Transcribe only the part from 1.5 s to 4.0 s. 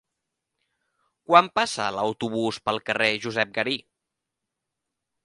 passa l'autobús pel carrer Josep Garí?